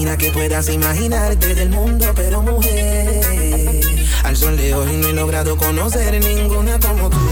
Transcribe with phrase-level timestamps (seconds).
[0.00, 3.80] que puedas imaginarte del mundo, pero mujer,
[4.24, 7.29] al sol de hoy no he logrado conocer ninguna como tú.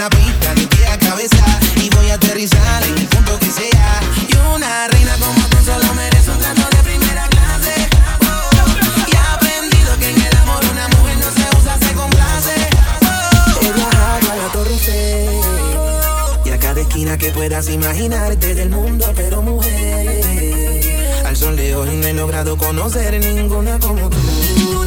[0.00, 1.44] esa pista de pie a cabeza
[1.76, 4.00] y voy a aterrizar en el punto que sea.
[4.28, 7.74] Y una reina como tú solo merece un trato de primera clase.
[8.22, 8.50] Oh,
[9.06, 12.54] y he aprendido que en el amor una mujer no se usa, se complace.
[13.02, 13.60] Oh.
[13.60, 15.28] He viajado a la Torre C,
[16.46, 21.26] y a cada esquina que puedas imaginarte del mundo, pero mujer.
[21.26, 24.79] Al sol de hoy no he logrado conocer ninguna como tú.